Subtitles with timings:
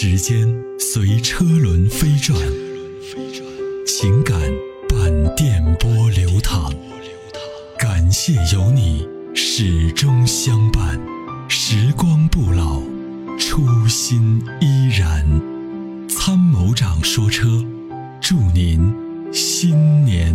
[0.00, 0.46] 时间
[0.78, 2.38] 随车轮飞转
[3.84, 4.40] 情感
[4.88, 6.72] 伴电波流淌
[7.76, 9.04] 感谢有你
[9.34, 10.96] 始终相伴
[11.48, 12.80] 时光不老
[13.40, 15.26] 初心依然。
[16.08, 17.48] 参谋长说车
[18.20, 18.94] 祝您
[19.32, 20.32] 新年